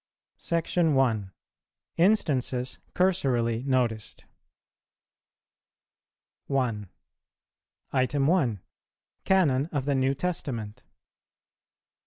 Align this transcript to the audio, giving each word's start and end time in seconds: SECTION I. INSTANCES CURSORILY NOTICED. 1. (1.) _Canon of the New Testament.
SECTION 0.39 0.97
I. 0.97 1.25
INSTANCES 1.97 2.79
CURSORILY 2.95 3.65
NOTICED. 3.67 4.25
1. 6.47 6.89
(1.) 7.93 8.59
_Canon 9.27 9.69
of 9.71 9.85
the 9.85 9.93
New 9.93 10.15
Testament. 10.15 10.81